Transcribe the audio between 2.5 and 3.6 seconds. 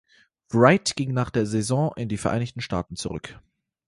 Staaten zurück.